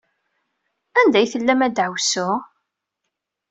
Anda 0.99 1.17
ay 1.19 1.27
tellam 1.31 1.61
a 1.65 1.67
ddeɛwessu? 1.69 2.29